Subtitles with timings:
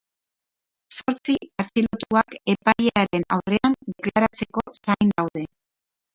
[0.95, 5.47] Zortzi atxilotuak epailearen aurrean deklaratzeko zain daude.